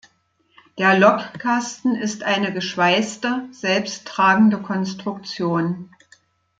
[0.79, 5.91] Der Lokkasten ist eine geschweißte, selbsttragende Konstruktion.